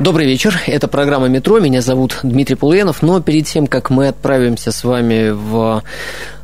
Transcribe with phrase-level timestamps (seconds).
[0.00, 0.56] Добрый вечер.
[0.68, 1.58] Это программа «Метро».
[1.58, 3.02] Меня зовут Дмитрий Полуянов.
[3.02, 5.82] Но перед тем, как мы отправимся с вами в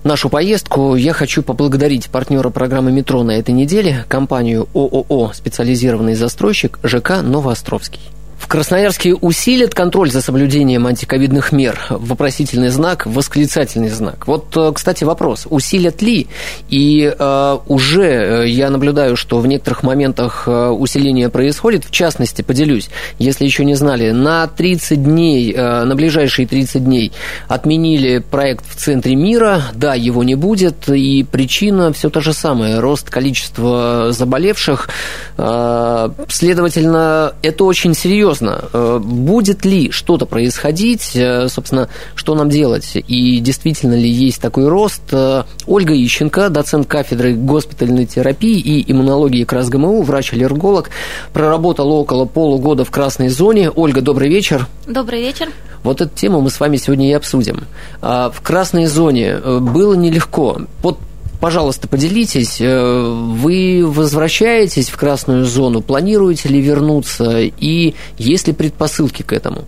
[0.03, 6.81] нашу поездку, я хочу поблагодарить партнера программы «Метро» на этой неделе, компанию ООО «Специализированный застройщик»
[6.83, 8.01] ЖК «Новоостровский».
[8.45, 11.81] В Красноярске усилят контроль за соблюдением антиковидных мер.
[11.89, 14.27] Вопросительный знак, восклицательный знак.
[14.27, 16.27] Вот, э, кстати, вопрос, усилят ли?
[16.69, 21.87] И э, уже э, я наблюдаю, что в некоторых моментах э, усиление происходит.
[21.87, 27.13] В частности, поделюсь, если еще не знали, на 30 дней, э, на ближайшие 30 дней
[27.49, 29.63] отменили проект в центре мира.
[29.73, 30.87] Да, его не будет.
[30.91, 32.83] И причина все та же самая.
[32.83, 34.91] Рост количества заболевших.
[35.39, 42.49] Э, следовательно, это очень серьезно серьезно, э, будет ли что-то происходить, э, собственно, что нам
[42.49, 45.03] делать, и действительно ли есть такой рост.
[45.13, 50.91] Э, Ольга Ищенко, доцент кафедры госпитальной терапии и иммунологии КРАС-ГМУ, врач-аллерголог,
[51.33, 53.71] проработала около полугода в красной зоне.
[53.71, 54.67] Ольга, добрый вечер.
[54.87, 55.49] Добрый вечер.
[55.83, 57.65] Вот эту тему мы с вами сегодня и обсудим.
[58.01, 60.63] А, в красной зоне было нелегко.
[60.83, 60.99] Под
[61.45, 69.21] Пожалуйста, поделитесь, э, вы возвращаетесь в красную зону, планируете ли вернуться и есть ли предпосылки
[69.21, 69.67] к этому?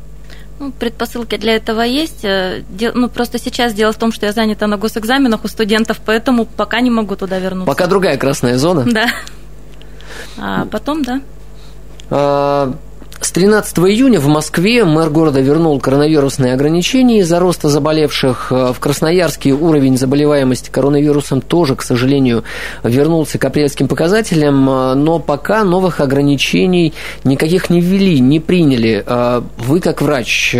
[0.58, 2.24] Ну, предпосылки для этого есть.
[2.24, 2.62] Э,
[2.94, 6.80] ну, просто сейчас дело в том, что я занята на госэкзаменах у студентов, поэтому пока
[6.80, 7.66] не могу туда вернуться.
[7.66, 8.86] Пока другая красная зона?
[8.90, 9.10] Да.
[10.38, 11.20] А потом, да.
[12.08, 12.72] А,
[13.26, 18.52] с 13 июня в Москве мэр города вернул коронавирусные ограничения из-за роста заболевших.
[18.52, 22.44] Э, в Красноярске уровень заболеваемости коронавирусом тоже, к сожалению,
[22.84, 29.02] вернулся к апрельским показателям, э, но пока новых ограничений никаких не ввели, не приняли.
[29.04, 30.54] Э, вы, как врач,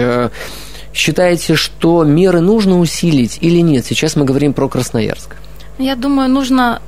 [0.92, 3.86] считаете, что меры нужно усилить или нет?
[3.86, 5.36] Сейчас мы говорим про Красноярск.
[5.78, 6.82] Я думаю, нужно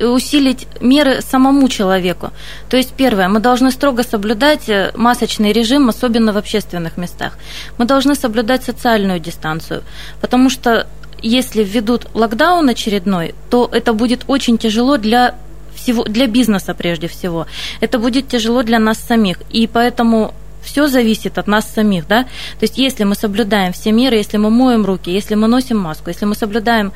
[0.00, 2.30] усилить меры самому человеку.
[2.68, 7.38] То есть, первое, мы должны строго соблюдать э, масочный режим, особенно в общественных местах.
[7.78, 9.82] Мы должны соблюдать социальную дистанцию,
[10.20, 10.86] потому что
[11.22, 15.34] если введут локдаун очередной, то это будет очень тяжело для
[15.74, 17.46] всего, для бизнеса прежде всего.
[17.80, 19.38] Это будет тяжело для нас самих.
[19.50, 22.24] И поэтому все зависит от нас самих, да.
[22.24, 26.10] То есть, если мы соблюдаем все меры, если мы моем руки, если мы носим маску,
[26.10, 26.92] если мы соблюдаем,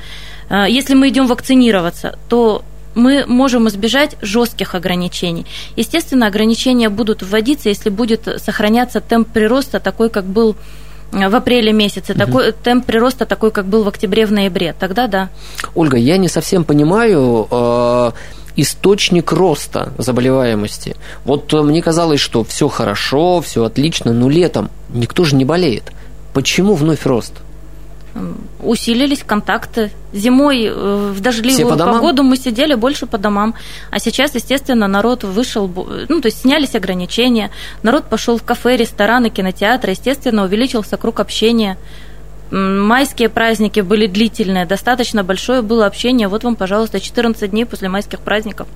[0.51, 5.47] если мы идем вакцинироваться, то мы можем избежать жестких ограничений.
[5.77, 10.57] Естественно, ограничения будут вводиться, если будет сохраняться темп прироста такой, как был
[11.13, 12.19] э, в апреле месяце, угу.
[12.19, 14.75] такой темп прироста такой, как был в октябре, в ноябре.
[14.79, 15.29] Тогда да.
[15.75, 17.47] Ольга, я не совсем понимаю.
[17.51, 18.13] Э
[18.57, 20.95] источник роста заболеваемости.
[21.25, 25.91] Вот э, мне казалось, что все хорошо, все отлично, но летом никто же не болеет.
[26.33, 27.33] Почему вновь рост?
[28.61, 29.91] Усилились контакты.
[30.13, 33.55] Зимой э, в дождливую по погоду мы сидели больше по домам,
[33.91, 35.71] а сейчас, естественно, народ вышел,
[36.09, 37.51] ну, то есть снялись ограничения,
[37.83, 41.77] народ пошел в кафе, рестораны, кинотеатры, естественно, увеличился круг общения.
[42.51, 46.29] Майские праздники были длительные, достаточно большое было общение.
[46.29, 48.69] Вот вам, пожалуйста, 14 дней после майских праздников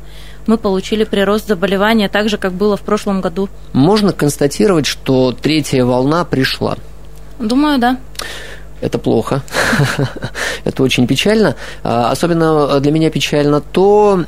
[0.46, 3.48] мы получили прирост заболевания, так же, как было в прошлом году.
[3.72, 6.76] Можно констатировать, что третья волна пришла?
[7.38, 7.98] Думаю, да.
[8.80, 9.42] Это плохо.
[10.64, 11.56] Это очень печально.
[11.82, 14.24] А, особенно для меня печально то,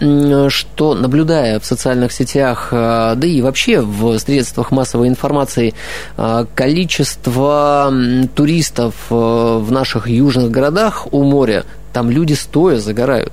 [0.49, 5.75] что, наблюдая в социальных сетях, а, да и вообще в средствах массовой информации,
[6.17, 7.93] а, количество
[8.35, 13.33] туристов в наших южных городах у моря, там люди стоя загорают.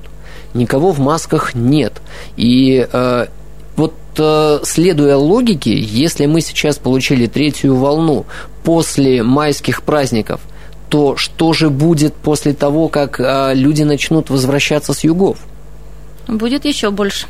[0.54, 2.02] Никого в масках нет.
[2.36, 2.88] И
[3.76, 3.94] вот
[4.64, 8.26] следуя логике, если мы сейчас получили третью волну
[8.64, 10.42] после майских праздников–
[10.90, 15.38] то что же будет после того, как а, люди начнут возвращаться с югов?
[16.28, 17.28] Будет еще больше.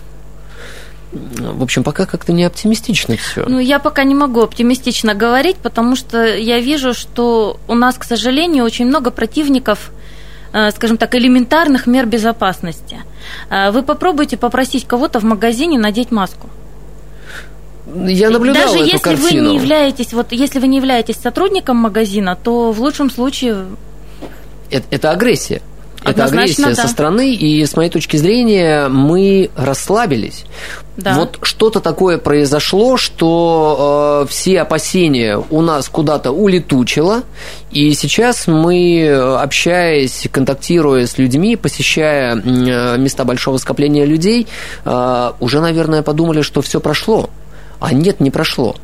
[1.11, 3.45] В общем, пока как-то не оптимистично все.
[3.47, 8.03] Ну, я пока не могу оптимистично говорить, потому что я вижу, что у нас, к
[8.03, 9.91] сожалению, очень много противников,
[10.51, 12.99] э, скажем так, элементарных мер безопасности.
[13.49, 16.49] Э, вы попробуйте попросить кого-то в магазине надеть маску.
[17.95, 19.27] Я наблюдал Даже эту если картину.
[19.27, 23.65] вы не являетесь, вот если вы не являетесь сотрудником магазина, то в лучшем случае
[24.69, 25.61] это, это агрессия.
[26.03, 26.75] это агрессия да.
[26.75, 30.45] со стороны, и с моей точки зрения мы расслабились.
[30.97, 31.15] Да.
[31.15, 37.23] Вот что-то такое произошло, что э, все опасения у нас куда-то улетучило,
[37.71, 39.09] и сейчас мы,
[39.39, 44.47] общаясь, контактируя с людьми, посещая э, места большого скопления людей,
[44.85, 47.29] э, уже, наверное, подумали, что все прошло.
[47.79, 48.75] А нет, не прошло.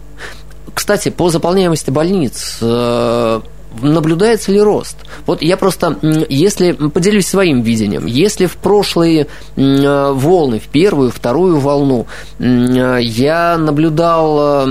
[0.74, 3.42] Кстати, по заполняемости больниц э,
[3.82, 4.98] наблюдается ли рост?
[5.28, 5.98] Вот я просто,
[6.30, 12.08] если поделюсь своим видением, если в прошлые э, волны, в первую, вторую волну,
[12.40, 14.68] э, я наблюдал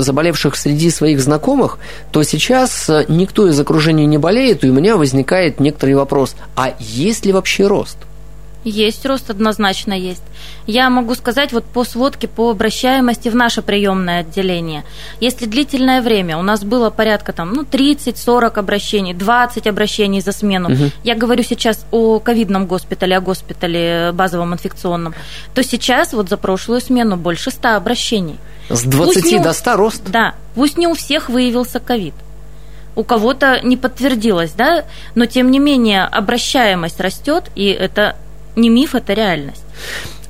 [0.00, 1.78] заболевших среди своих знакомых,
[2.12, 7.26] то сейчас никто из окружения не болеет, и у меня возникает некоторый вопрос, а есть
[7.26, 7.98] ли вообще рост?
[8.64, 10.22] Есть рост, однозначно есть.
[10.66, 14.84] Я могу сказать вот по сводке по обращаемости в наше приемное отделение.
[15.20, 20.72] Если длительное время у нас было порядка там, ну, 30-40 обращений, 20 обращений за смену,
[20.72, 20.90] угу.
[21.02, 25.14] я говорю сейчас о ковидном госпитале, о госпитале базовом инфекционном,
[25.54, 28.38] то сейчас вот за прошлую смену больше 100 обращений.
[28.68, 30.02] С 20 не, до 100 рост?
[30.06, 30.34] Да.
[30.54, 32.14] Пусть не у всех выявился ковид
[32.94, 38.16] у кого-то не подтвердилось, да, но тем не менее обращаемость растет, и это
[38.56, 39.62] не миф, это реальность.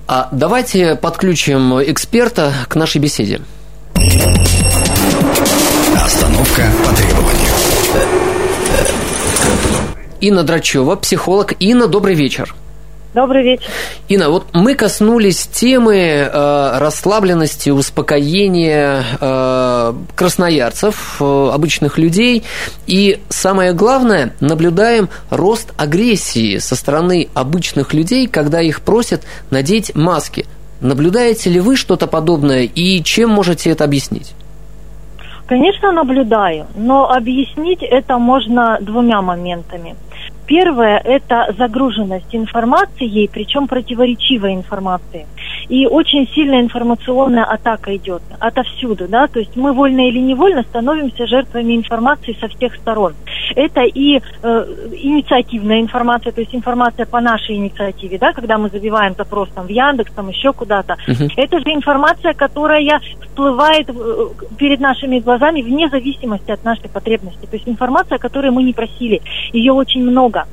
[0.06, 3.40] А давайте подключим эксперта к нашей беседе.
[6.04, 7.52] Остановка по требованию.
[10.20, 11.54] Инна Драчева, психолог.
[11.58, 12.54] Инна, добрый вечер.
[13.14, 13.67] Добрый вечер.
[14.09, 22.43] Инна, вот мы коснулись темы э, расслабленности, успокоения э, красноярцев, э, обычных людей.
[22.87, 30.47] И самое главное, наблюдаем рост агрессии со стороны обычных людей, когда их просят надеть маски.
[30.81, 34.32] Наблюдаете ли вы что-то подобное и чем можете это объяснить?
[35.47, 39.97] Конечно, наблюдаю, но объяснить это можно двумя моментами.
[40.52, 45.25] Первое– это загруженность информацией, причем противоречивой информации.
[45.70, 51.26] И очень сильная информационная атака идет отовсюду, да, то есть мы вольно или невольно становимся
[51.26, 53.14] жертвами информации со всех сторон.
[53.54, 54.20] Это и э,
[54.93, 59.70] инициативная информация, то есть информация по нашей инициативе, да, когда мы забиваем запрос там в
[59.70, 60.96] Яндекс, там еще куда-то.
[61.06, 61.31] Uh-huh.
[61.37, 64.28] Это же информация, которая всплывает э,
[64.58, 67.46] перед нашими глазами вне зависимости от нашей потребности.
[67.46, 69.22] То есть информация, которую мы не просили,
[69.52, 70.46] ее очень много.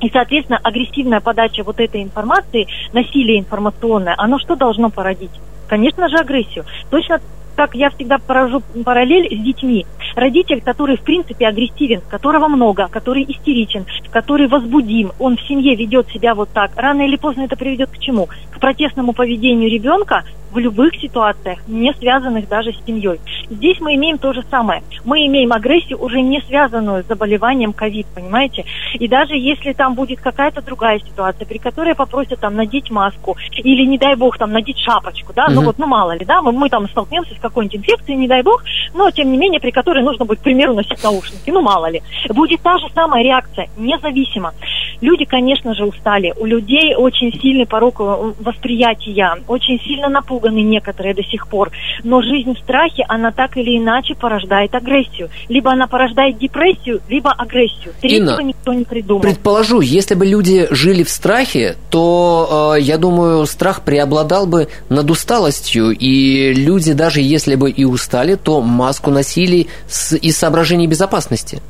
[0.00, 5.30] И, соответственно, агрессивная подача вот этой информации, насилие информационное, оно что должно породить?
[5.68, 6.64] Конечно же, агрессию.
[6.90, 7.20] Точно
[7.54, 9.86] как я всегда поражу параллель с детьми.
[10.16, 16.08] Родитель, который, в принципе, агрессивен, которого много, который истеричен, который возбудим, он в семье ведет
[16.10, 18.28] себя вот так, рано или поздно это приведет к чему?
[18.50, 20.24] К протестному поведению ребенка
[20.54, 23.20] в любых ситуациях, не связанных даже с семьей.
[23.50, 24.82] Здесь мы имеем то же самое.
[25.04, 28.64] Мы имеем агрессию, уже не связанную с заболеванием ковид, понимаете?
[28.94, 33.84] И даже если там будет какая-то другая ситуация, при которой попросят там надеть маску или,
[33.84, 35.54] не дай бог, там надеть шапочку, да, mm-hmm.
[35.54, 38.42] ну вот, ну мало ли, да, мы, мы там столкнемся с какой-нибудь инфекцией, не дай
[38.42, 38.64] бог,
[38.94, 42.02] но, тем не менее, при которой нужно будет, к примеру, носить наушники, ну мало ли.
[42.30, 44.52] Будет та же самая реакция, независимо.
[45.00, 46.32] Люди, конечно же, устали.
[46.38, 51.70] У людей очень сильный порог э, восприятия, очень сильно напуганы некоторые до сих пор.
[52.02, 55.28] Но жизнь в страхе, она так или иначе порождает агрессию.
[55.48, 57.94] Либо она порождает депрессию, либо агрессию.
[58.00, 59.22] Третьего Инна, никто не придумал.
[59.22, 65.10] Предположу, если бы люди жили в страхе, то, э, я думаю, страх преобладал бы над
[65.10, 65.90] усталостью.
[65.90, 71.60] И люди, даже если бы и устали, то маску носили с, из соображений безопасности.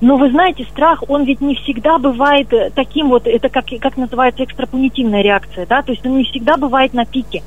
[0.00, 3.96] Но вы знаете, страх, он ведь не всегда бывает э, таким вот, это как, как
[3.96, 7.42] называется экстрапунитивная реакция, да, то есть он не всегда бывает на пике.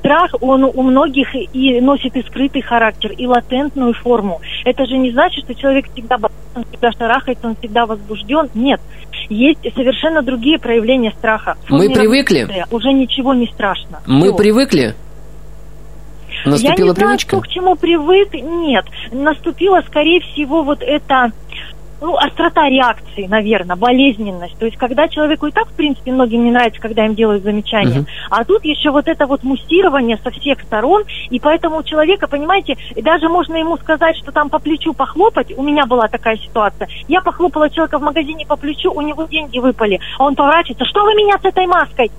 [0.00, 4.40] Страх, он у многих и носит и скрытый характер, и латентную форму.
[4.64, 6.18] Это же не значит, что человек всегда
[6.54, 8.50] он всегда шарахается, он всегда возбужден.
[8.54, 8.80] Нет.
[9.30, 11.56] Есть совершенно другие проявления страха.
[11.70, 12.66] Мы привыкли.
[12.70, 14.02] Уже ничего не страшно.
[14.06, 14.36] Мы Все.
[14.36, 14.94] привыкли
[16.44, 17.06] Наступила Я не привычка?
[17.06, 18.34] знаю, кто к чему привык.
[18.34, 18.84] Нет.
[19.12, 21.32] Наступила, скорее всего, вот это
[22.04, 24.58] ну, острота реакции, наверное, болезненность.
[24.58, 28.00] То есть, когда человеку и так, в принципе, многим не нравится, когда им делают замечания,
[28.00, 28.28] uh-huh.
[28.30, 32.76] а тут еще вот это вот муссирование со всех сторон, и поэтому у человека, понимаете,
[32.96, 37.22] даже можно ему сказать, что там по плечу похлопать, у меня была такая ситуация, я
[37.22, 41.14] похлопала человека в магазине по плечу, у него деньги выпали, а он поворачивается, что вы
[41.14, 42.10] меня с этой маской?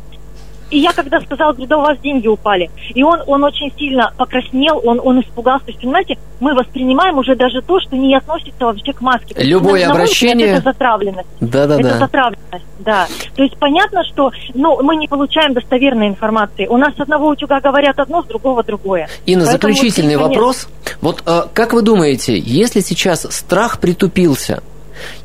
[0.72, 2.69] И я когда сказала, говорю, да у вас деньги упали.
[2.93, 5.65] И он, он очень сильно покраснел, он, он испугался.
[5.65, 9.36] То есть, понимаете, мы воспринимаем уже даже то, что не относится вообще к маске.
[9.38, 10.48] Любое обращение...
[10.48, 11.27] это затравленность.
[11.39, 13.07] Да, да, это затравленность, да.
[13.36, 16.65] То есть понятно, что ну, мы не получаем достоверной информации.
[16.67, 19.07] У нас с одного утюга говорят одно, с другого другое.
[19.25, 20.67] И на заключительный вот, вопрос.
[21.01, 24.63] Вот э, как вы думаете, если сейчас страх притупился,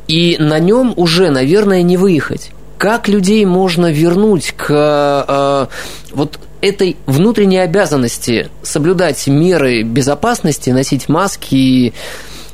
[0.07, 2.51] и на нем уже, наверное, не выехать.
[2.81, 5.67] Как людей можно вернуть к э,
[6.15, 11.93] вот этой внутренней обязанности соблюдать меры безопасности, носить маски и,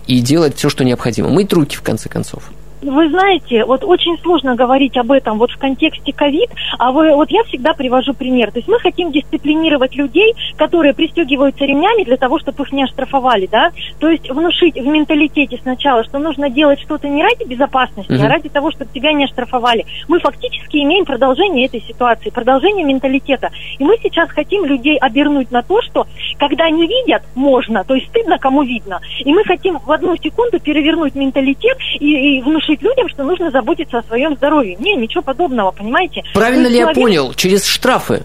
[0.09, 1.29] и делать все, что необходимо?
[1.29, 2.51] Мыть руки, в конце концов.
[2.83, 7.31] Вы знаете, вот очень сложно говорить об этом вот в контексте ковид, а вы, вот
[7.31, 8.53] я всегда привожу пример.
[8.53, 13.47] То есть мы хотим дисциплинировать людей, которые пристегиваются ремнями для того, чтобы их не оштрафовали,
[13.47, 13.71] да?
[13.99, 18.27] То есть внушить в менталитете сначала, что нужно делать что-то не ради безопасности, uh-huh.
[18.27, 19.87] а ради того, чтобы тебя не оштрафовали.
[20.09, 23.51] Мы фактически имеем продолжение этой ситуации, продолжение менталитета.
[23.79, 26.07] И мы сейчас хотим людей обернуть на то, что
[26.39, 29.01] когда не видят, можно, то есть стыдно, кому видно.
[29.21, 33.51] И мы хотим в одну секунду перевернуть менталитет и, и внушить внушить людям, что нужно
[33.51, 34.77] заботиться о своем здоровье.
[34.77, 36.23] Не, ничего подобного, понимаете?
[36.35, 36.97] Правильно ли человек...
[36.97, 37.35] я понял?
[37.35, 38.23] Через штрафы?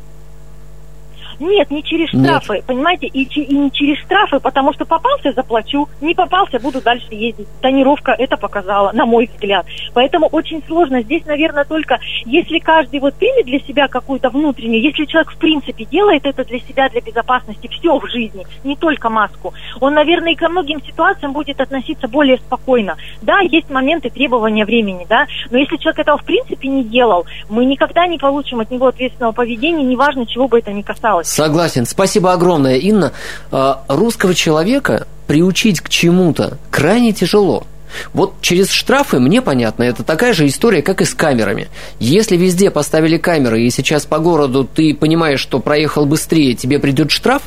[1.41, 2.65] Нет, не через штрафы, Нет.
[2.65, 7.47] понимаете, и, и не через штрафы, потому что попался, заплачу, не попался, буду дальше ездить.
[7.61, 9.65] Тонировка это показала, на мой взгляд.
[9.95, 11.01] Поэтому очень сложно.
[11.01, 15.85] Здесь, наверное, только если каждый вот примет для себя какую-то внутреннюю, если человек в принципе
[15.85, 20.35] делает это для себя, для безопасности, все в жизни, не только маску, он, наверное, и
[20.35, 22.97] ко многим ситуациям будет относиться более спокойно.
[23.23, 27.65] Да, есть моменты требования времени, да, но если человек этого в принципе не делал, мы
[27.65, 31.30] никогда не получим от него ответственного поведения, неважно, чего бы это ни касалось.
[31.31, 31.85] Согласен.
[31.85, 33.13] Спасибо огромное, Инна.
[33.51, 37.65] А, русского человека приучить к чему-то крайне тяжело.
[38.13, 41.69] Вот через штрафы, мне понятно, это такая же история, как и с камерами.
[41.99, 47.11] Если везде поставили камеры, и сейчас по городу ты понимаешь, что проехал быстрее, тебе придет
[47.11, 47.43] штраф,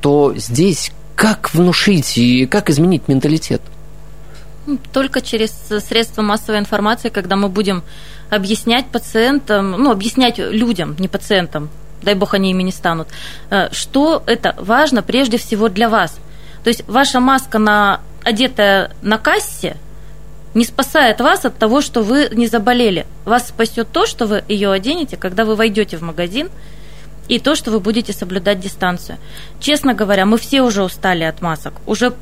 [0.00, 3.62] то здесь как внушить и как изменить менталитет?
[4.92, 5.52] Только через
[5.86, 7.84] средства массовой информации, когда мы будем
[8.30, 11.70] объяснять пациентам, ну, объяснять людям, не пациентам,
[12.02, 13.08] дай бог они ими не станут,
[13.50, 16.18] э, что это важно прежде всего для вас.
[16.64, 19.76] То есть ваша маска, на, одетая на кассе,
[20.54, 23.06] не спасает вас от того, что вы не заболели.
[23.24, 26.50] Вас спасет то, что вы ее оденете, когда вы войдете в магазин,
[27.28, 29.18] и то, что вы будете соблюдать дистанцию.
[29.60, 31.74] Честно говоря, мы все уже устали от масок.
[31.86, 32.12] Уже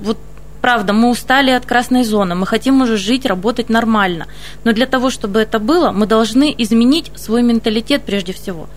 [0.00, 0.18] вот
[0.60, 4.26] правда, мы устали от красной зоны, мы хотим уже жить, работать нормально.
[4.64, 8.68] Но для того, чтобы это было, мы должны изменить свой менталитет прежде всего.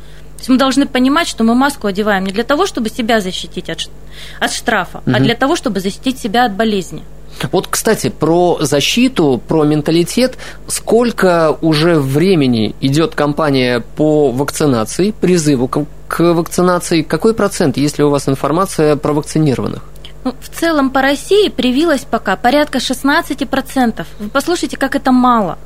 [0.42, 3.70] То есть мы должны понимать, что мы маску одеваем не для того, чтобы себя защитить
[3.70, 3.90] от,
[4.40, 5.16] от штрафа, угу.
[5.16, 7.04] а для того, чтобы защитить себя от болезни.
[7.52, 10.40] Вот, кстати, про защиту, про менталитет.
[10.66, 15.86] Сколько уже времени идет кампания по вакцинации, призыву к
[16.20, 17.04] вакцинации?
[17.04, 19.84] Какой процент, если у вас информация про вакцинированных?
[20.24, 24.06] Ну, в целом по России привилось пока порядка 16%.
[24.18, 25.60] Вы послушайте, как это мало.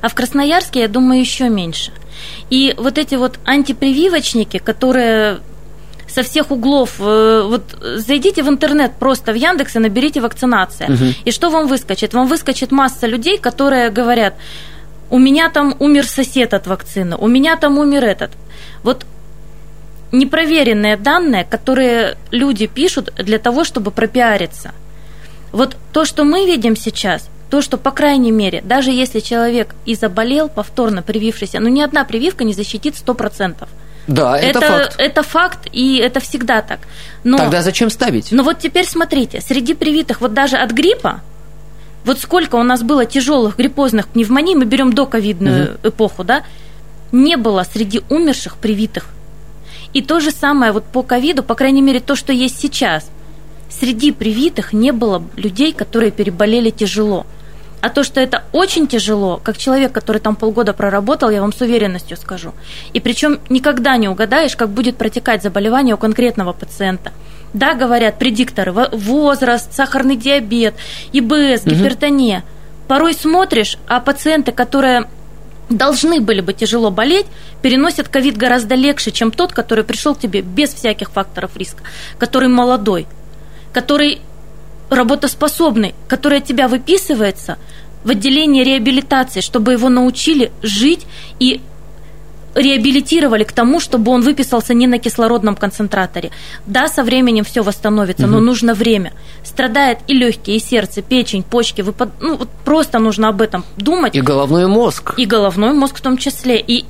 [0.00, 1.92] А в Красноярске, я думаю, еще меньше.
[2.50, 5.38] И вот эти вот антипрививочники, которые
[6.08, 6.96] со всех углов.
[7.00, 7.62] Э, вот
[7.96, 10.88] зайдите в интернет просто в Яндекс и наберите вакцинация.
[10.88, 11.04] Угу.
[11.24, 12.14] И что вам выскочит?
[12.14, 14.34] Вам выскочит масса людей, которые говорят,
[15.10, 18.30] у меня там умер сосед от вакцины, у меня там умер этот.
[18.82, 19.06] Вот
[20.12, 24.72] непроверенные данные, которые люди пишут для того, чтобы пропиариться.
[25.52, 29.94] Вот то, что мы видим сейчас, то, что, по крайней мере, даже если человек и
[29.94, 33.66] заболел, повторно привившийся, ну ни одна прививка не защитит 100%.
[34.06, 34.94] Да, это, это факт.
[34.98, 36.80] Это факт, и это всегда так.
[37.24, 38.32] Но, Тогда зачем ставить?
[38.32, 41.20] Но вот теперь смотрите, среди привитых, вот даже от гриппа,
[42.04, 45.88] вот сколько у нас было тяжелых гриппозных пневмоний, мы берем доковидную угу.
[45.88, 46.42] эпоху, да,
[47.12, 49.10] не было среди умерших привитых.
[49.92, 53.10] И то же самое вот по ковиду, по крайней мере, то, что есть сейчас.
[53.70, 57.26] Среди привитых не было людей, которые переболели тяжело.
[57.80, 61.60] А то, что это очень тяжело, как человек, который там полгода проработал, я вам с
[61.60, 62.52] уверенностью скажу.
[62.92, 67.12] И причем никогда не угадаешь, как будет протекать заболевание у конкретного пациента.
[67.52, 70.74] Да, говорят предикторы, возраст, сахарный диабет,
[71.12, 72.38] ИБС, гипертония.
[72.38, 72.46] Угу.
[72.88, 75.08] Порой смотришь, а пациенты, которые
[75.70, 77.26] должны были бы тяжело болеть,
[77.62, 81.84] переносят ковид гораздо легче, чем тот, который пришел к тебе без всяких факторов риска,
[82.18, 83.06] который молодой,
[83.72, 84.20] который
[84.90, 87.58] работоспособный, который от тебя выписывается
[88.04, 91.06] в отделение реабилитации, чтобы его научили жить
[91.38, 91.60] и
[92.54, 96.30] реабилитировали к тому, чтобы он выписался не на кислородном концентраторе.
[96.66, 98.32] Да, со временем все восстановится, угу.
[98.32, 99.12] но нужно время.
[99.44, 101.82] Страдает и легкие, и сердце, печень, почки.
[101.82, 102.10] Выпад...
[102.20, 104.14] Ну, вот просто нужно об этом думать.
[104.14, 105.14] И головной мозг.
[105.16, 106.60] И головной мозг в том числе.
[106.60, 106.84] И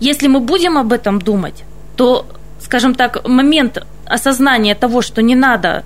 [0.00, 1.64] если мы будем об этом думать,
[1.96, 2.26] то,
[2.60, 5.84] скажем так, момент осознания того, что не надо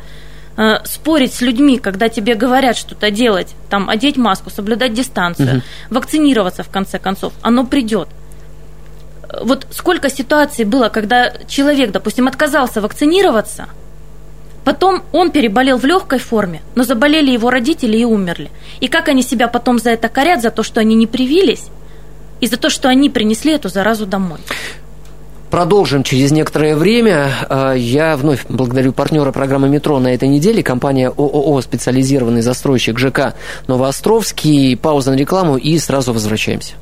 [0.58, 5.62] э, спорить с людьми, когда тебе говорят что-то делать, там, одеть маску, соблюдать дистанцию, угу.
[5.90, 8.08] вакцинироваться в конце концов, оно придет.
[9.42, 13.68] Вот сколько ситуаций было, когда человек, допустим, отказался вакцинироваться,
[14.68, 18.50] Потом он переболел в легкой форме, но заболели его родители и умерли.
[18.80, 21.68] И как они себя потом за это корят, за то, что они не привились,
[22.42, 24.40] и за то, что они принесли эту заразу домой.
[25.50, 27.30] Продолжим через некоторое время.
[27.48, 33.34] А, я вновь благодарю партнера программы «Метро» на этой неделе, компания ООО «Специализированный застройщик ЖК
[33.66, 34.76] Новоостровский».
[34.76, 36.74] Пауза на рекламу и сразу возвращаемся.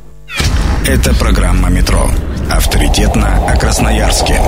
[0.87, 2.09] Это программа «Метро».
[2.51, 4.41] Авторитетно о Красноярске.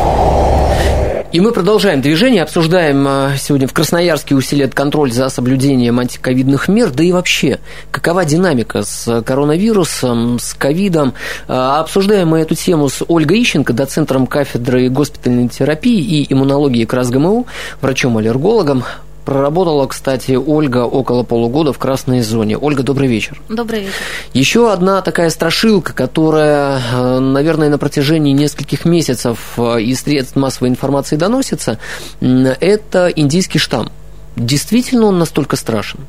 [1.31, 6.89] И мы продолжаем движение, обсуждаем а, сегодня в Красноярске усилит контроль за соблюдением антиковидных мер,
[6.89, 7.59] да и вообще,
[7.91, 11.13] какова динамика с коронавирусом, с ковидом.
[11.47, 17.47] А, обсуждаем мы эту тему с Ольгой Ищенко, доцентром кафедры госпитальной терапии и иммунологии КРАС-ГМУ,
[17.83, 18.85] врачом-аллергологом.
[19.29, 22.57] Проработала, кстати, Ольга около полугода в красной зоне.
[22.57, 23.39] Ольга, добрый вечер.
[23.51, 23.93] Добрый вечер.
[24.33, 30.71] Еще одна такая страшилка, которая, э, наверное, на протяжении нескольких месяцев э, из средств массовой
[30.71, 31.79] информации доносится,
[32.23, 33.93] это индийский штамм.
[34.35, 36.01] Действительно он настолько страшен?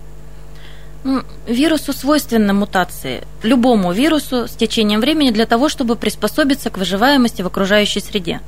[1.47, 3.23] Вирусу свойственны мутации.
[3.43, 8.41] Любому вирусу с течением времени для того, чтобы приспособиться к выживаемости в окружающей среде.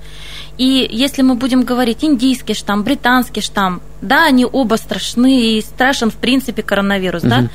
[0.58, 6.12] И если мы будем говорить индийский штамм, британский штамм, да, они оба страшны и страшен
[6.12, 7.30] в принципе коронавирус, угу.
[7.30, 7.50] да,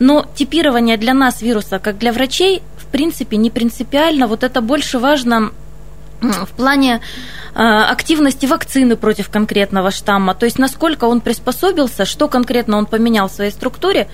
[0.00, 4.26] но типирование для нас вируса, как для врачей, в принципе не принципиально.
[4.26, 5.52] Вот это больше важно
[6.20, 7.00] в плане
[7.54, 13.28] э, активности вакцины против конкретного штамма, то есть насколько он приспособился, что конкретно он поменял
[13.28, 14.08] в своей структуре,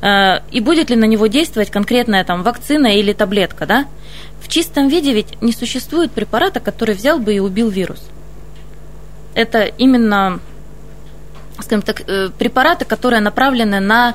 [0.00, 3.86] э, и будет ли на него действовать конкретная там вакцина или таблетка, да?
[4.40, 8.00] В чистом виде ведь не существует препарата, который взял бы и убил вирус.
[9.34, 10.40] Это именно,
[11.60, 14.14] скажем так, э, препараты, которые направлены на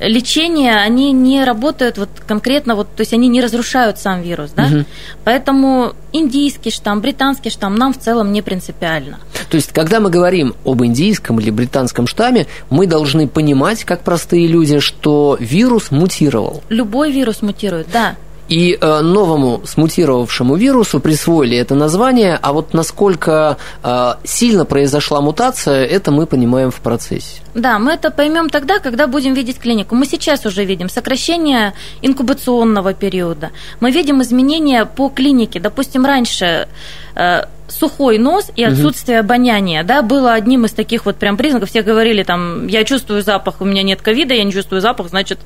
[0.00, 4.64] лечение, они не работают вот конкретно, вот, то есть они не разрушают сам вирус, да?
[4.64, 4.84] Угу.
[5.24, 9.18] Поэтому индийский штамм, британский штамм нам в целом не принципиально.
[9.50, 14.46] То есть, когда мы говорим об индийском или британском штамме, мы должны понимать, как простые
[14.46, 16.62] люди, что вирус мутировал.
[16.68, 18.16] Любой вирус мутирует, да.
[18.48, 25.86] И э, новому смутировавшему вирусу присвоили это название, а вот насколько э, сильно произошла мутация,
[25.86, 27.43] это мы понимаем в процессе.
[27.54, 29.94] Да, мы это поймем тогда, когда будем видеть клинику.
[29.94, 33.50] Мы сейчас уже видим сокращение инкубационного периода.
[33.80, 35.60] Мы видим изменения по клинике.
[35.60, 36.66] Допустим, раньше
[37.14, 39.26] э, сухой нос и отсутствие угу.
[39.26, 41.70] обоняния, да, было одним из таких вот прям признаков.
[41.70, 45.38] Все говорили там, я чувствую запах, у меня нет ковида, я не чувствую запах, значит,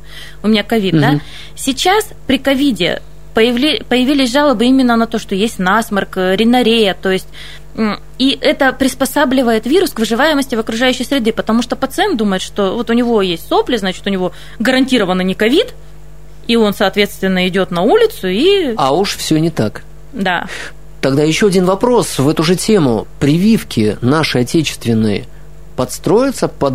[0.42, 1.03] у меня ковид, угу.
[1.03, 1.21] да.
[1.57, 3.03] Сейчас при ковиде
[3.35, 7.29] появли, появились жалобы именно на то, что есть насморк, э, ринорея, то есть
[8.19, 12.91] и это приспосабливает вирус к выживаемости в окружающей среде, потому что пациент думает, что вот
[12.91, 15.75] у него есть сопли, значит, у него гарантированно не ковид,
[16.49, 18.75] и он, соответственно, идет на улицу и...
[18.77, 19.85] А уж все не так.
[20.12, 20.47] Да.
[21.01, 23.07] Тогда еще один вопрос в эту же тему.
[23.21, 25.27] Прививки наши отечественные
[25.79, 26.75] подстроятся под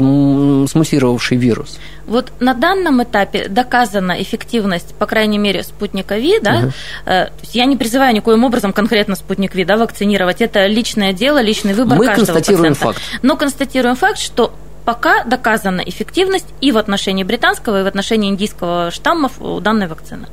[0.69, 1.77] смутировавший вирус?
[2.07, 6.71] Вот на данном этапе доказана эффективность, по крайней мере, спутника Ви, да.
[7.05, 7.13] Угу.
[7.51, 10.39] Я не призываю никоим образом конкретно спутник Ви, да, вакцинировать.
[10.39, 12.99] Это личное дело, личный выбор Мы каждого констатируем пациента.
[12.99, 13.19] факт.
[13.23, 14.53] Но констатируем факт, что
[14.85, 20.27] пока доказана эффективность и в отношении британского, и в отношении индийского штаммов у данной вакцины.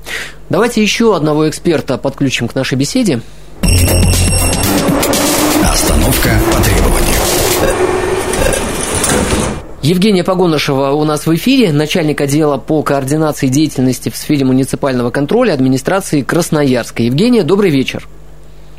[0.49, 3.21] Давайте еще одного эксперта подключим к нашей беседе.
[5.65, 8.00] Остановка по требованию.
[9.83, 15.55] Евгения Погонышева у нас в эфире, начальник отдела по координации деятельности в сфере муниципального контроля
[15.55, 17.03] администрации Красноярска.
[17.03, 18.07] Евгения, добрый вечер.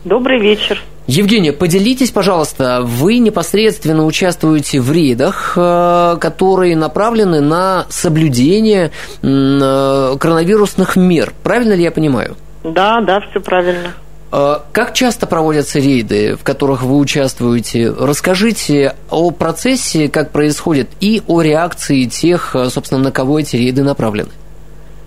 [0.05, 0.79] Добрый вечер.
[1.07, 8.91] Евгения, поделитесь, пожалуйста, вы непосредственно участвуете в рейдах, э, которые направлены на соблюдение
[9.23, 11.33] э, коронавирусных мер.
[11.43, 12.35] Правильно ли я понимаю?
[12.63, 13.93] Да, да, все правильно.
[14.32, 17.91] А, как часто проводятся рейды, в которых вы участвуете?
[17.91, 23.84] Расскажите о процессе, как происходит, и о реакции тех, а, собственно, на кого эти рейды
[23.84, 24.30] направлены.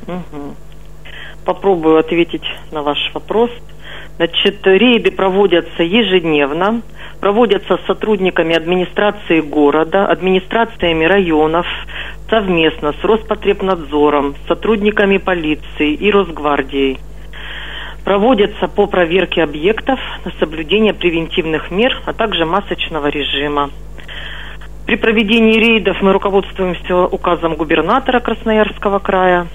[0.06, 0.54] Угу.
[1.46, 3.50] Попробую ответить на ваш вопрос.
[4.16, 6.82] Значит, рейды проводятся ежедневно,
[7.20, 11.66] проводятся с сотрудниками администрации города, администрациями районов,
[12.28, 16.98] совместно с Роспотребнадзором, сотрудниками полиции и Росгвардией
[18.04, 23.70] проводятся по проверке объектов на соблюдение превентивных мер, а также масочного режима.
[24.86, 29.46] При проведении рейдов мы руководствуемся указом губернатора Красноярского края.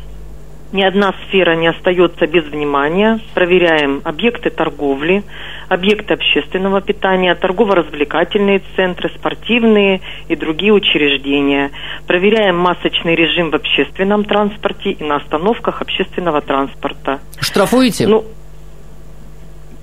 [0.72, 3.20] Ни одна сфера не остается без внимания.
[3.34, 5.24] Проверяем объекты торговли,
[5.68, 11.72] объекты общественного питания, торгово-развлекательные центры, спортивные и другие учреждения.
[12.06, 17.20] Проверяем масочный режим в общественном транспорте и на остановках общественного транспорта.
[17.40, 18.08] Штрафуете?
[18.08, 18.26] Ну,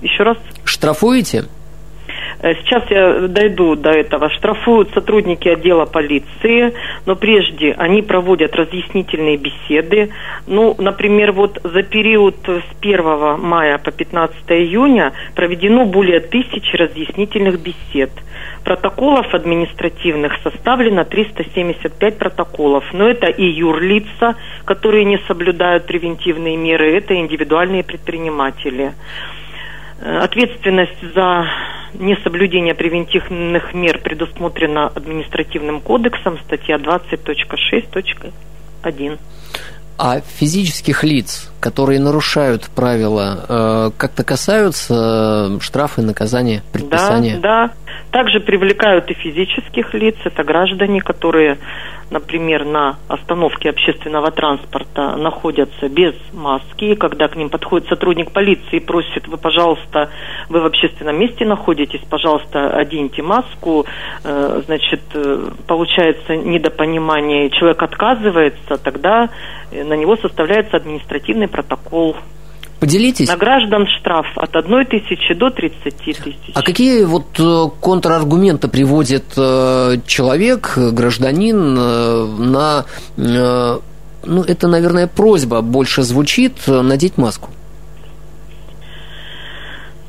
[0.01, 0.37] еще раз.
[0.63, 1.45] Штрафуете?
[2.39, 4.29] Э, сейчас я дойду до этого.
[4.29, 6.73] Штрафуют сотрудники отдела полиции,
[7.05, 10.09] но прежде они проводят разъяснительные беседы.
[10.45, 17.59] Ну, например, вот за период с 1 мая по 15 июня проведено более тысячи разъяснительных
[17.59, 18.11] бесед.
[18.63, 22.83] Протоколов административных составлено 375 протоколов.
[22.93, 28.93] Но это и юрлица, которые не соблюдают превентивные меры, это индивидуальные предприниматели.
[29.99, 31.47] Э, ответственность за
[31.93, 39.19] несоблюдение превентивных мер предусмотрена административным кодексом, статья 20.6.1.
[39.99, 47.37] А физических лиц, которые нарушают правила, э, как-то касаются э, штрафы, наказания, предписания?
[47.37, 47.73] Да, да.
[48.11, 51.57] Также привлекают и физических лиц, это граждане, которые
[52.09, 58.77] например, на остановке общественного транспорта находятся без маски, и когда к ним подходит сотрудник полиции
[58.77, 60.09] и просит, вы, пожалуйста,
[60.49, 63.85] вы в общественном месте находитесь, пожалуйста, оденьте маску,
[64.23, 69.29] э, значит, э, получается недопонимание, человек отказывается, тогда
[69.71, 72.15] на него составляется административный протокол
[72.79, 73.27] Поделитесь.
[73.27, 76.35] На граждан штраф от 1 тысячи до 30 тысяч.
[76.53, 82.85] А какие вот э, контраргументы приводит э, человек, гражданин э, на...
[84.25, 87.49] Ну, это, наверное, просьба больше звучит надеть маску.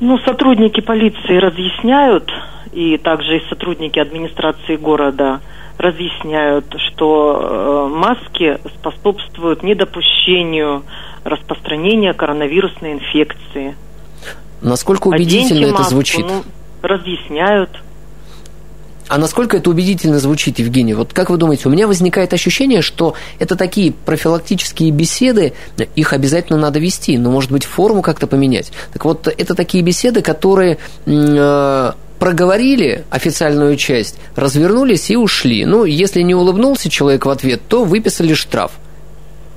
[0.00, 2.28] Ну, сотрудники полиции разъясняют,
[2.72, 5.40] и также и сотрудники администрации города
[5.78, 10.82] разъясняют, что маски способствуют недопущению
[11.24, 13.76] распространения коронавирусной инфекции.
[14.60, 16.26] Насколько убедительно Оденьте это маску, звучит?
[16.26, 16.42] Ну,
[16.82, 17.70] разъясняют.
[19.08, 20.92] А насколько это убедительно звучит, Евгений?
[20.92, 25.54] Вот как вы думаете, у меня возникает ощущение, что это такие профилактические беседы,
[25.96, 28.70] их обязательно надо вести, но, может быть, форму как-то поменять.
[28.92, 30.76] Так вот, это такие беседы, которые
[31.06, 35.64] э, проговорили официальную часть, развернулись и ушли.
[35.64, 38.72] Ну, если не улыбнулся человек в ответ, то выписали штраф.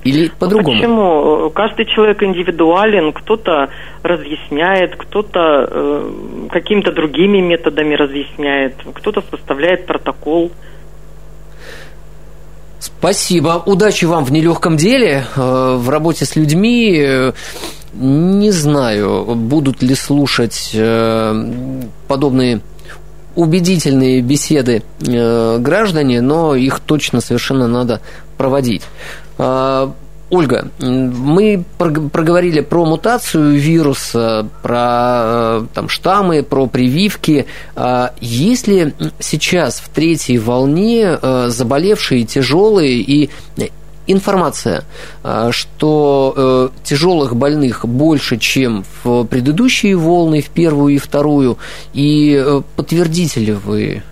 [0.03, 0.77] Или ну, по-другому?
[0.77, 1.49] Почему?
[1.51, 3.69] Каждый человек индивидуален, кто-то
[4.03, 6.11] разъясняет, кто-то э,
[6.49, 10.51] какими-то другими методами разъясняет, кто-то составляет протокол.
[12.79, 13.61] Спасибо.
[13.65, 17.31] Удачи вам в нелегком деле, э, в работе с людьми.
[17.93, 21.51] Не знаю, будут ли слушать э,
[22.07, 22.61] подобные
[23.35, 28.01] убедительные беседы э, граждане, но их точно совершенно надо
[28.37, 28.83] проводить.
[29.43, 29.91] А,
[30.29, 37.47] Ольга, мы проговорили про мутацию вируса, про э, там, штаммы, про прививки.
[37.75, 43.29] А есть ли сейчас в третьей волне э, заболевшие тяжелые и
[44.07, 44.85] информация,
[45.23, 51.57] э, что тяжелых больных больше, чем в предыдущие волны, в первую и вторую,
[51.93, 54.03] и подтвердите ли вы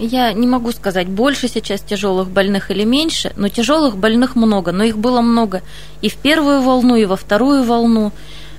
[0.00, 4.84] я не могу сказать, больше сейчас тяжелых больных или меньше, но тяжелых больных много, но
[4.84, 5.62] их было много
[6.00, 8.12] и в первую волну, и во вторую волну.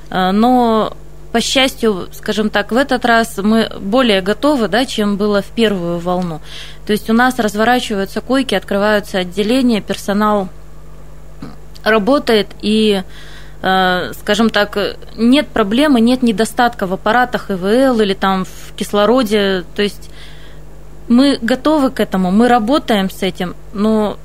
[0.09, 0.95] Э, но,
[1.31, 5.99] по счастью, скажем так, в этот раз мы более готовы, да, чем было в первую
[5.99, 6.41] волну.
[6.85, 10.49] То есть у нас разворачиваются койки, открываются отделения, персонал
[11.83, 13.03] работает и
[13.61, 14.77] э, скажем так,
[15.15, 20.09] нет проблемы, нет недостатка в аппаратах ИВЛ или там в кислороде, то есть
[21.11, 24.17] мы готовы к этому, мы работаем с этим, но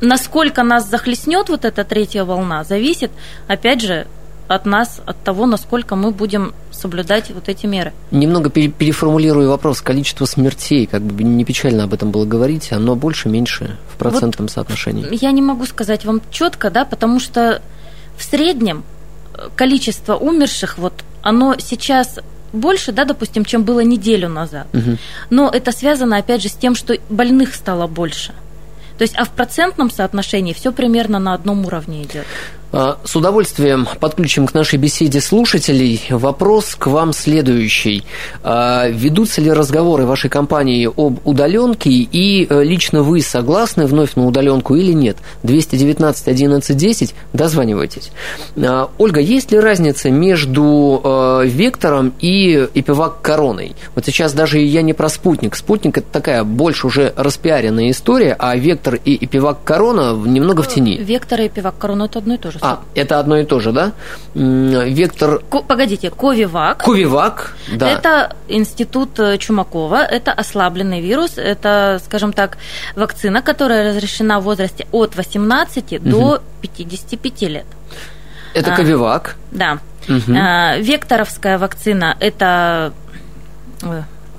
[0.00, 3.10] насколько нас захлестнет вот эта третья волна, зависит,
[3.48, 4.06] опять же,
[4.46, 7.92] от нас, от того, насколько мы будем соблюдать вот эти меры.
[8.12, 9.82] Немного переформулирую вопрос.
[9.82, 14.46] Количество смертей, как бы не печально об этом было говорить, оно больше, меньше в процентном
[14.46, 15.08] вот соотношении?
[15.10, 17.60] Я не могу сказать вам четко, да, потому что
[18.16, 18.84] в среднем
[19.56, 22.20] количество умерших, вот оно сейчас
[22.52, 24.66] больше, да, допустим, чем было неделю назад.
[24.72, 24.96] Угу.
[25.30, 28.32] Но это связано, опять же, с тем, что больных стало больше.
[28.98, 32.26] То есть, а в процентном соотношении все примерно на одном уровне идет.
[32.70, 36.02] А, с удовольствием подключим к нашей беседе слушателей.
[36.10, 38.04] Вопрос к вам следующий.
[38.42, 44.26] А, ведутся ли разговоры вашей компании об удаленке и э, лично вы согласны вновь на
[44.26, 45.16] удаленку или нет?
[45.44, 48.10] 219 11 10, дозванивайтесь.
[48.56, 53.76] А, Ольга, есть ли разница между э, вектором и эпивак короной?
[53.94, 55.56] Вот сейчас даже я не про спутник.
[55.56, 60.98] Спутник это такая больше уже распиаренная история, а вектор и эпивак корона немного в тени.
[60.98, 63.72] Вектор и эпивак корона это одно и то же а, это одно и то же,
[63.72, 63.92] да?
[64.34, 65.40] Вектор...
[65.50, 66.84] Ко, погодите, Ковивак.
[66.84, 67.88] Ковивак, да.
[67.88, 72.58] Это институт э, Чумакова, это ослабленный вирус, это, скажем так,
[72.96, 76.08] вакцина, которая разрешена в возрасте от 18 угу.
[76.08, 77.66] до 55 лет.
[78.54, 79.36] Это а, Ковивак.
[79.50, 79.78] Да.
[80.08, 80.36] Угу.
[80.36, 82.92] А, векторовская вакцина– это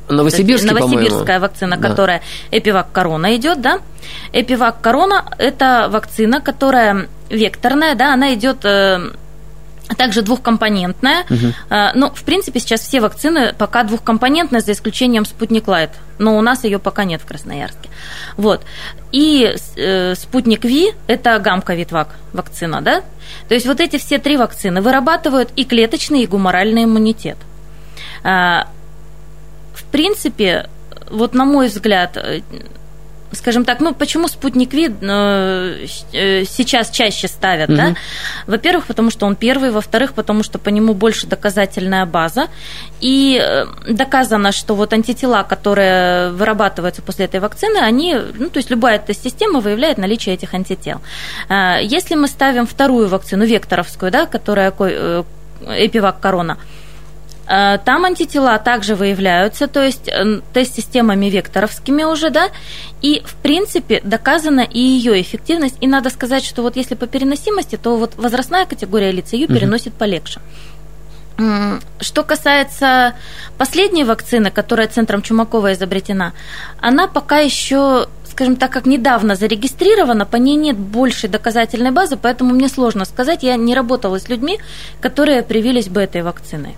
[0.10, 1.41] Новосибирский, Новосибирская по-моему.
[1.41, 1.89] вакцина, Да.
[1.89, 3.79] которая Эпивак Корона идет, да.
[4.34, 9.11] Эпивак Корона– это вакцина, которая векторная, да, она идет э,
[9.97, 11.25] также двухкомпонентная.
[11.69, 15.91] Э, Ну, в принципе, сейчас все вакцины пока двухкомпонентные, за исключением Спутник Лайт.
[16.19, 17.89] Но у нас ее пока нет в Красноярске.
[18.37, 18.61] Вот.
[19.11, 23.01] И э, Спутник V– это гамковид вак вакцина, да?
[23.47, 27.37] То есть вот эти все три вакцины вырабатывают и клеточный, и гуморальный иммунитет.
[28.23, 28.67] А,
[29.73, 30.69] В принципе,
[31.09, 32.41] вот на мой взгляд, э,
[33.31, 37.83] скажем так, ну почему спутник V э, э, сейчас чаще ставят, да?
[37.83, 37.95] Мгм.
[38.47, 42.47] Во-первых, потому что он первый, во-вторых, потому что по нему больше доказательная база,
[43.01, 48.71] и э, доказано, что вот антитела, которые вырабатываются после этой вакцины, они, ну то есть
[48.71, 51.01] любая тест-система выявляет наличие этих антител.
[51.81, 55.25] Если мы ставим вторую вакцину, векторовскую, да, которая ко-
[55.67, 56.57] Эпивак Корона,
[57.49, 62.49] Там антитела также выявляются, то есть э, тест-системами векторовскими уже, да,
[63.01, 65.75] и, в принципе, доказана и ее эффективность.
[65.81, 69.95] И надо сказать, что вот если по переносимости, то вот возрастная категория лиц ее переносит
[69.95, 70.41] полегче.
[72.01, 73.15] Что касается
[73.57, 76.33] последней вакцины, которая центром Чумакова изобретена,
[76.79, 82.53] она пока еще скажем так, как недавно зарегистрирована, по ней нет большей доказательной базы, поэтому
[82.53, 84.59] мне сложно сказать, я не работала с людьми,
[85.01, 86.75] которые привились бы этой вакциной.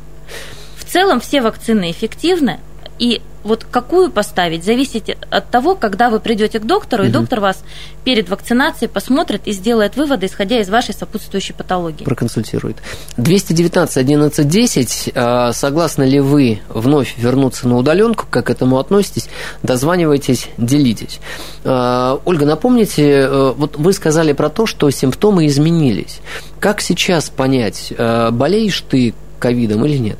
[0.91, 2.59] В целом все вакцины эффективны,
[2.99, 7.63] и вот какую поставить, зависит от того, когда вы придете к доктору, и доктор вас
[8.03, 12.03] перед вакцинацией посмотрит и сделает выводы, исходя из вашей сопутствующей патологии.
[12.03, 12.79] проконсультирует.
[13.15, 15.11] 219 11 10.
[15.15, 18.25] А, Согласны ли вы вновь вернуться на удаленку?
[18.29, 19.29] Как к этому относитесь?
[19.63, 21.21] Дозванивайтесь, делитесь.
[21.63, 26.19] А, Ольга, напомните, э, вот вы сказали про то, что симптомы изменились.
[26.59, 30.19] Как сейчас понять, э, болеешь ты ковидом или нет?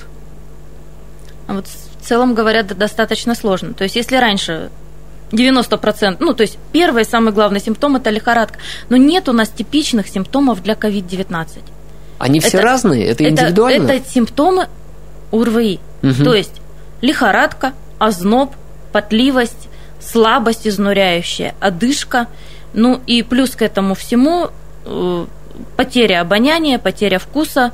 [1.52, 3.74] А вот в целом говорят, достаточно сложно.
[3.74, 4.70] То есть если раньше
[5.32, 10.08] 90%, ну, то есть первый самый главный симптом– это лихорадка, но нет у нас типичных
[10.08, 11.60] симптомов для COVID-19.
[12.20, 13.06] Они все Это- разные?
[13.06, 13.92] Это индивидуально?
[13.92, 14.68] Это, симптомы
[15.32, 15.82] УРВИ.
[16.02, 16.24] Мгм.
[16.24, 16.62] То есть
[17.02, 18.56] лихорадка, озноб,
[18.94, 19.68] потливость,
[20.00, 22.28] слабость изнуряющая, одышка.
[22.74, 24.52] Ну и плюс к этому всему
[24.86, 25.26] э,
[25.76, 27.74] потеря обоняния, потеря вкуса.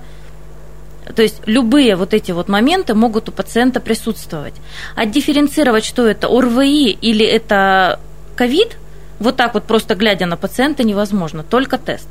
[1.15, 4.53] То есть любые вот эти вот моменты могут у пациента присутствовать.
[4.95, 7.99] Отдифференцировать, что это ОРВИ или это
[8.35, 8.77] ковид,
[9.19, 12.07] вот так вот просто глядя на пациента невозможно, только тест.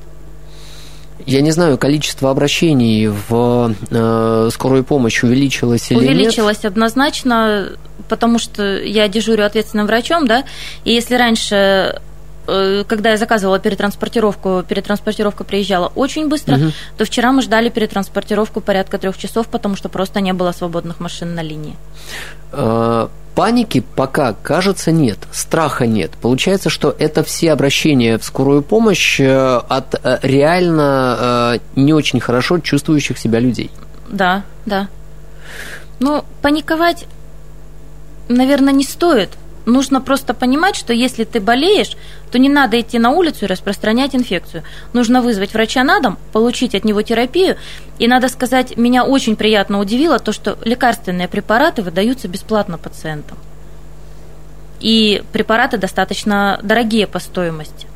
[1.25, 6.09] Я не знаю, количество обращений в э, скорую помощь увеличилось или нет?
[6.09, 7.71] Увеличилось однозначно,
[8.09, 10.45] потому что я дежурю ответственным врачом, да,
[10.85, 12.01] и если раньше
[12.47, 16.73] когда я заказывала перетранспортировку, перетранспортировка приезжала очень быстро, Мгм.
[16.97, 21.35] то вчера мы ждали перетранспортировку порядка трех часов, потому что просто не было свободных машин
[21.35, 21.77] на линии.
[22.53, 26.13] Э, Паники пока, кажется, нет, страха нет.
[26.23, 32.19] Получается, что это все обращения в скорую помощь э, от э, реально э, не очень
[32.19, 33.71] хорошо чувствующих себя людей.
[34.09, 34.89] Да, да.
[36.01, 37.05] Ну, паниковать,
[38.29, 39.31] наверное, не стоит.
[39.67, 41.97] Нужно просто понимать, что если ты болеешь,
[42.31, 44.63] то не надо идти на улицу и распространять инфекцию.
[44.93, 47.57] Нужно вызвать врача на дом, получить от него терапию.
[47.99, 53.39] И надо сказать, меня очень приятно удивило то, что лекарственные препараты выдаются бесплатно пациентам.
[54.81, 57.87] И препараты достаточно дорогие по стоимости.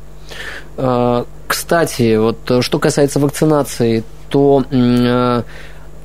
[0.77, 5.43] Э, Кстати, вот э, что касается вакцинации, то э,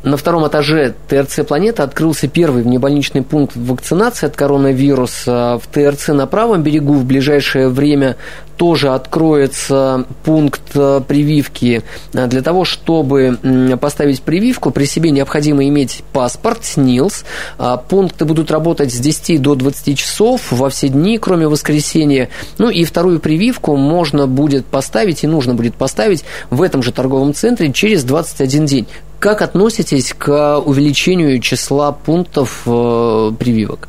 [0.07, 5.61] на втором этаже ТРЦ «Планета» открылся первый внебольничный пункт вакцинации от коронавируса.
[5.61, 8.17] В ТРЦ на правом берегу в ближайшее время
[8.57, 11.83] тоже откроется пункт э, прививки.
[12.15, 13.39] Э, Для того, чтобы
[13.81, 17.25] поставить прививку, при себе необходимо иметь паспорт СНИЛС.
[17.59, 22.29] А Пункты будут работать с 10 до 20 часов во все дни, кроме воскресенья.
[22.59, 27.35] Ну и вторую прививку можно будет поставить и нужно будет поставить в этом же торговом
[27.35, 28.87] центре через 21 день.
[29.19, 33.89] Как относитесь к увеличению числа пунктов э, прививок?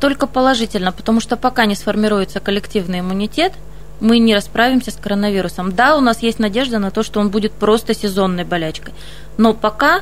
[0.00, 3.52] Только положительно, потому что пока не сформируется коллективный иммунитет,
[4.00, 5.72] мы не расправимся с коронавирусом.
[5.72, 8.94] Да, у нас есть надежда на то, что он будет просто сезонной болячкой.
[9.36, 10.00] Но пока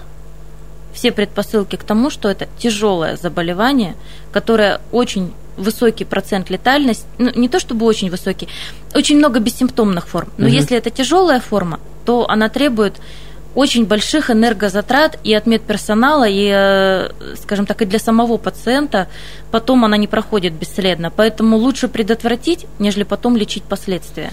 [0.95, 3.95] все предпосылки к тому, что это тяжелое заболевание,
[4.33, 8.49] которое очень высокий процент летальности, ну, не то чтобы очень высокий,
[8.95, 10.31] очень много бессимптомных форм.
[10.39, 10.55] Но Мгм.
[10.55, 12.95] если это тяжелая форма, то она требует
[13.55, 17.11] очень больших энергозатрат и от медперсонала, и, э,
[17.43, 19.09] скажем так, и для самого пациента.
[19.51, 21.11] Потом она не проходит бесследно.
[21.11, 24.31] Поэтому лучше предотвратить, нежели потом лечить последствия.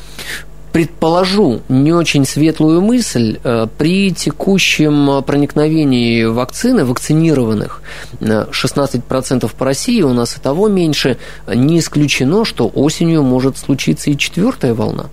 [0.73, 7.82] предположу не очень светлую мысль, э, при текущем проникновении вакцины, вакцинированных
[8.19, 14.17] 16% по России, у нас и того меньше, не исключено, что осенью может случиться и
[14.17, 15.06] четвертая волна.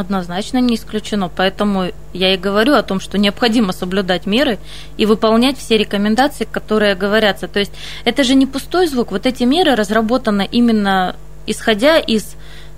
[0.00, 1.28] Однозначно не исключено.
[1.28, 4.58] Поэтому я и говорю о том, что необходимо соблюдать меры
[4.96, 7.48] и выполнять все рекомендации, которые говорятся.
[7.48, 7.72] То есть
[8.04, 9.10] это же не пустой звук.
[9.10, 12.36] Вот эти меры разработаны именно исходя из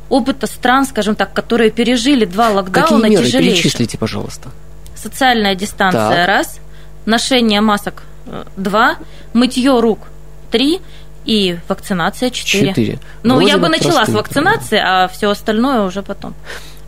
[0.09, 3.26] опыта стран, скажем так, которые пережили два локдауна Какие меры?
[3.26, 3.62] тяжелейших.
[3.62, 4.50] Перечислите, пожалуйста.
[4.94, 6.61] Социальная дистанция раз,
[7.07, 8.96] ношение масок э, два,
[9.33, 10.00] мытье рук
[10.50, 10.81] три
[11.24, 12.68] и вакцинация четыре.
[12.68, 12.98] Четыре.
[13.22, 16.35] Ну, Вроде я бы начала с вакцинации, а все остальное уже потом.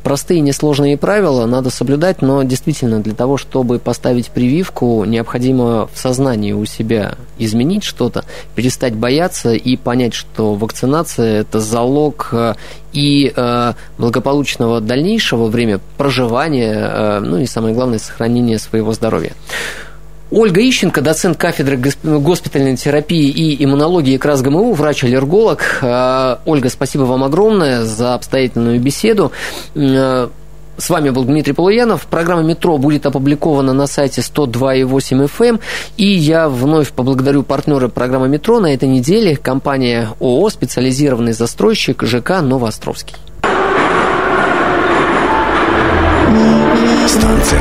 [0.03, 6.53] Простые несложные правила надо соблюдать, но действительно для того, чтобы поставить прививку, необходимо в сознании
[6.53, 12.55] у себя изменить что-то, перестать бояться и понять, что вакцинация– это залог э,
[12.93, 19.33] и э, благополучного дальнейшего время проживания, э, ну и самое главное, сохранения своего здоровья.
[20.31, 25.61] Ольга Ищенко, доцент кафедры госп- госпитальной терапии и иммунологии КРАС ГМУ, врач-аллерголог.
[25.83, 29.33] Э, Ольга, спасибо вам огромное за обстоятельную беседу.
[29.75, 30.29] Э,
[30.79, 32.07] С вами был Дмитрий Полуянов.
[32.07, 35.49] Программа «Метро» будет опубликована на сайте 102.8 FM.
[35.57, 35.61] эм.
[35.99, 39.37] И я вновь поблагодарю партнера программы «Метро» на этой неделе.
[39.37, 43.15] Компания ООО «Специализированный застройщик ЖК «Новоостровский».
[47.09, 47.61] Станция